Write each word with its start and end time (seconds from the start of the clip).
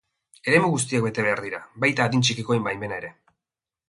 Eremu 0.51 0.69
guztiak 0.75 1.03
bete 1.07 1.25
behar 1.27 1.41
dira, 1.47 1.59
baita 1.85 2.07
adin 2.09 2.23
txikikoen 2.29 2.65
baimena 2.69 2.99
ere. 3.03 3.13